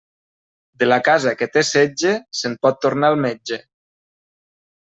[0.83, 3.61] De la casa que té setge, se'n pot tornar el metge.